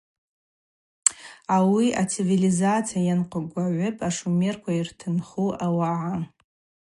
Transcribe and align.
Ауи 1.55 1.87
ацивилизация 2.01 3.01
йанкъвгагӏвыпӏ 3.07 4.01
ашумерква 4.07 4.71
йыртынху 4.75 5.47
ауагӏа. 5.65 6.15